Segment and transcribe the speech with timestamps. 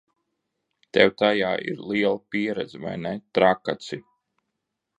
[0.97, 4.01] Tev tajā ir liela pieredze, vai ne, Trakaci?